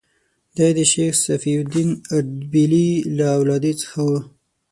[0.55, 4.09] دی د شیخ صفي الدین اردبیلي له اولادې څخه و.